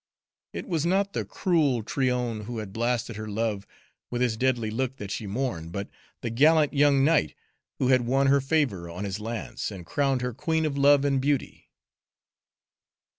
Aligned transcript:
It 0.51 0.67
was 0.67 0.83
not 0.83 1.13
the 1.13 1.23
cruel 1.23 1.83
Tryon 1.83 2.45
who 2.45 2.57
had 2.57 2.73
blasted 2.73 3.17
her 3.17 3.27
love 3.27 3.67
with 4.09 4.19
his 4.23 4.35
deadly 4.35 4.71
look 4.71 4.95
that 4.97 5.11
she 5.11 5.27
mourned, 5.27 5.71
but 5.71 5.89
the 6.21 6.31
gallant 6.31 6.73
young 6.73 7.03
knight 7.05 7.35
who 7.77 7.89
had 7.89 8.07
worn 8.07 8.25
her 8.25 8.41
favor 8.41 8.89
on 8.89 9.03
his 9.03 9.19
lance 9.19 9.69
and 9.69 9.85
crowned 9.85 10.23
her 10.23 10.33
Queen 10.33 10.65
of 10.65 10.75
Love 10.75 11.05
and 11.05 11.21
Beauty. 11.21 11.69